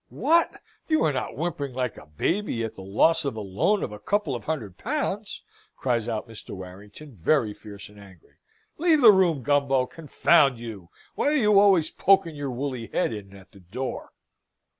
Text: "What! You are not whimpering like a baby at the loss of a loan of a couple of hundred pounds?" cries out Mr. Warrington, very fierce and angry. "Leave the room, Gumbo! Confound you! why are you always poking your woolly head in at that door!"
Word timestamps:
"What! 0.09 0.49
You 0.87 1.03
are 1.03 1.13
not 1.13 1.37
whimpering 1.37 1.75
like 1.75 1.95
a 1.95 2.07
baby 2.07 2.63
at 2.63 2.73
the 2.73 2.81
loss 2.81 3.23
of 3.23 3.35
a 3.35 3.39
loan 3.39 3.83
of 3.83 3.91
a 3.91 3.99
couple 3.99 4.33
of 4.35 4.45
hundred 4.45 4.75
pounds?" 4.79 5.43
cries 5.77 6.09
out 6.09 6.27
Mr. 6.27 6.55
Warrington, 6.55 7.15
very 7.15 7.53
fierce 7.53 7.87
and 7.87 7.99
angry. 7.99 8.37
"Leave 8.79 9.01
the 9.01 9.11
room, 9.11 9.43
Gumbo! 9.43 9.85
Confound 9.85 10.57
you! 10.57 10.89
why 11.13 11.27
are 11.27 11.31
you 11.35 11.59
always 11.59 11.91
poking 11.91 12.35
your 12.35 12.49
woolly 12.49 12.87
head 12.87 13.13
in 13.13 13.35
at 13.35 13.51
that 13.51 13.69
door!" 13.69 14.11